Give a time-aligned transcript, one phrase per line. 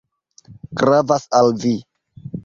[0.79, 1.75] Gravas al vi.